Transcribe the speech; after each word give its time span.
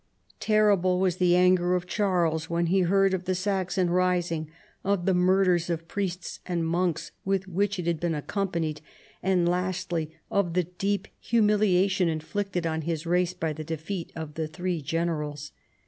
Terrible 0.39 0.99
was 0.99 1.17
the 1.17 1.35
anger 1.35 1.75
of 1.75 1.85
Charles 1.85 2.49
when 2.49 2.65
he 2.73 2.79
heard 2.79 3.13
of 3.13 3.25
the 3.25 3.35
Saxon 3.35 3.91
rising, 3.91 4.49
of 4.83 5.05
the 5.05 5.13
murders 5.13 5.69
of 5.69 5.87
priests 5.87 6.39
and 6.47 6.65
monks 6.65 7.11
with 7.23 7.47
which 7.47 7.77
it 7.77 7.85
had 7.85 7.99
been 7.99 8.15
accompanied, 8.15 8.81
and 9.21 9.47
lastly 9.47 10.09
of 10.31 10.55
the 10.55 10.63
deep 10.63 11.07
humiliation 11.19 12.09
inflicted 12.09 12.65
on 12.65 12.81
his 12.81 13.05
race 13.05 13.33
by 13.35 13.53
the 13.53 13.63
defeat 13.63 14.11
of 14.15 14.33
the 14.33 14.47
three 14.47 14.81
generals. 14.81 15.51